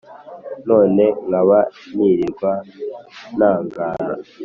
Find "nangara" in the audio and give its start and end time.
3.37-4.15